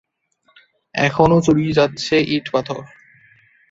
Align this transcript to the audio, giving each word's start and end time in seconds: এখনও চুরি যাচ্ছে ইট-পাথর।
এখনও 0.95 1.37
চুরি 1.41 1.65
যাচ্ছে 1.73 2.15
ইট-পাথর। 2.35 2.79